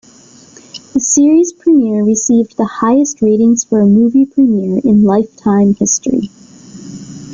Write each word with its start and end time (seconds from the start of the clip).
The 0.95 0.99
series 0.99 1.53
premiere 1.53 2.03
received 2.03 2.57
the 2.57 2.65
highest 2.65 3.21
ratings 3.21 3.63
for 3.65 3.81
a 3.81 3.85
movie 3.85 4.25
premiere 4.25 4.79
in 4.79 5.03
Lifetime 5.03 5.75
history. 5.75 6.31